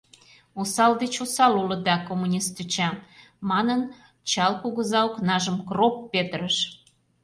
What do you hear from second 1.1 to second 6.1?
осал улыда— коммунист тӱча,— манын, чал кугыза окнажым кроп